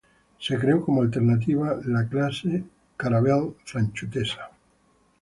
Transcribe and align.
Se 0.39 0.57
creó 0.57 0.83
como 0.83 1.03
alternativa 1.03 1.69
a 1.73 1.77
la 1.85 2.07
clase 2.07 2.63
Caravelle 2.97 3.53
francesa. 3.65 4.49